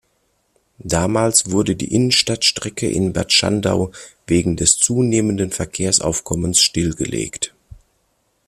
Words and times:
Damals 0.83 1.51
wurde 1.51 1.75
die 1.75 1.93
Innenstadtstrecke 1.93 2.89
in 2.89 3.13
Bad 3.13 3.31
Schandau 3.31 3.91
wegen 4.25 4.55
des 4.55 4.77
zunehmenden 4.79 5.51
Verkehrsaufkommens 5.51 6.59
stillgelegt. 6.59 7.53